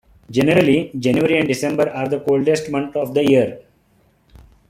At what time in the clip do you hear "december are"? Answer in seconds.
1.47-2.07